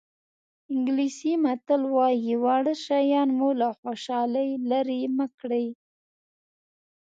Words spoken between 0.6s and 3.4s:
انګلیسي متل وایي واړه شیان